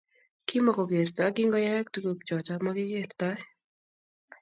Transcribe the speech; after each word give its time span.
Kimagogertoi 0.47 1.35
kingoyayak 1.35 1.87
tuguk 1.95 2.19
choto 2.27 2.51
magigertoi 2.65 3.37